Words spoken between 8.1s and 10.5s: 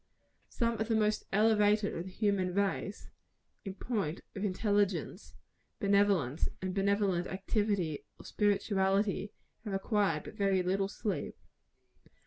or spirituality have required but